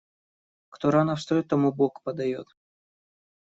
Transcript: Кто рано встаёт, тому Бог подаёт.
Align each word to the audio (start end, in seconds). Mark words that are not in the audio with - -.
Кто 0.73 0.85
рано 0.95 1.13
встаёт, 1.19 1.45
тому 1.53 1.71
Бог 1.79 1.93
подаёт. 2.05 2.47